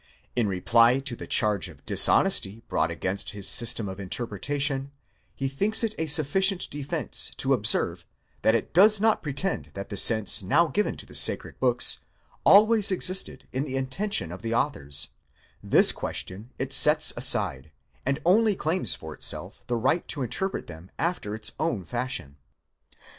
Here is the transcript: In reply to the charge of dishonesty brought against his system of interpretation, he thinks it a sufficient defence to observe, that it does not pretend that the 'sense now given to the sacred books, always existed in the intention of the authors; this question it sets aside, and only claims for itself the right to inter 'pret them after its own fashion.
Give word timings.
In 0.35 0.47
reply 0.47 0.97
to 0.97 1.15
the 1.15 1.27
charge 1.27 1.69
of 1.69 1.85
dishonesty 1.85 2.63
brought 2.67 2.89
against 2.89 3.33
his 3.37 3.47
system 3.47 3.87
of 3.87 3.99
interpretation, 3.99 4.89
he 5.35 5.47
thinks 5.47 5.83
it 5.83 5.93
a 5.99 6.07
sufficient 6.07 6.67
defence 6.71 7.29
to 7.37 7.53
observe, 7.53 8.03
that 8.41 8.55
it 8.55 8.73
does 8.73 8.99
not 8.99 9.21
pretend 9.21 9.65
that 9.75 9.89
the 9.89 9.97
'sense 9.97 10.41
now 10.41 10.65
given 10.65 10.97
to 10.97 11.05
the 11.05 11.13
sacred 11.13 11.59
books, 11.59 11.99
always 12.43 12.89
existed 12.89 13.47
in 13.53 13.63
the 13.63 13.77
intention 13.77 14.31
of 14.31 14.41
the 14.41 14.55
authors; 14.55 15.09
this 15.61 15.91
question 15.91 16.49
it 16.57 16.73
sets 16.73 17.13
aside, 17.15 17.69
and 18.03 18.19
only 18.25 18.55
claims 18.55 18.95
for 18.95 19.13
itself 19.13 19.61
the 19.67 19.75
right 19.77 20.07
to 20.07 20.23
inter 20.23 20.49
'pret 20.49 20.65
them 20.65 20.89
after 20.97 21.35
its 21.35 21.51
own 21.59 21.85
fashion. 21.85 22.37